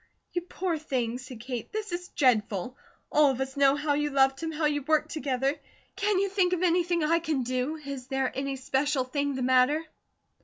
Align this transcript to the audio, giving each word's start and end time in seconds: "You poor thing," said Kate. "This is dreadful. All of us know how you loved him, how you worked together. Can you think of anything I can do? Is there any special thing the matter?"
"You 0.33 0.41
poor 0.41 0.79
thing," 0.79 1.19
said 1.19 1.41
Kate. 1.41 1.71
"This 1.71 1.91
is 1.91 2.07
dreadful. 2.07 2.75
All 3.11 3.29
of 3.29 3.39
us 3.39 3.55
know 3.55 3.75
how 3.75 3.93
you 3.93 4.09
loved 4.09 4.41
him, 4.41 4.51
how 4.51 4.65
you 4.65 4.81
worked 4.81 5.11
together. 5.11 5.53
Can 5.95 6.17
you 6.17 6.27
think 6.27 6.53
of 6.53 6.63
anything 6.63 7.03
I 7.03 7.19
can 7.19 7.43
do? 7.43 7.75
Is 7.75 8.07
there 8.07 8.31
any 8.33 8.55
special 8.55 9.03
thing 9.03 9.35
the 9.35 9.43
matter?" 9.43 9.83